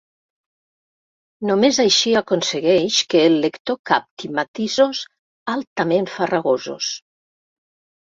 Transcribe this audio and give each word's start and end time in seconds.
Només 1.49 1.79
així 1.83 2.13
aconsegueix 2.21 2.97
que 3.13 3.21
el 3.25 3.35
lector 3.43 3.77
capti 3.89 4.31
matisos 4.39 5.03
altrament 5.57 6.09
farragosos. 6.15 6.89